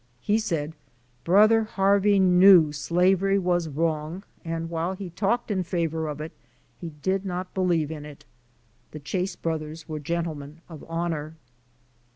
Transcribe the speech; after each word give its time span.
He 0.19 0.39
said 0.39 0.73
''brother 1.27 1.63
Harvey 1.67 2.17
knew 2.17 2.71
slavery 2.71 3.37
was 3.37 3.67
wrong 3.69 4.23
and 4.43 4.67
while 4.67 4.95
he 4.95 5.11
talked 5.11 5.51
in 5.51 5.61
favor 5.61 6.07
of 6.07 6.19
it 6.19 6.31
he 6.79 6.89
did 7.03 7.23
not 7.23 7.53
believe 7.53 7.91
in 7.91 8.03
it." 8.03 8.25
The 8.93 8.99
Chase 8.99 9.35
brothers 9.35 9.87
were 9.87 9.99
gentlemen 9.99 10.61
of 10.67 10.83
honor. 10.89 11.35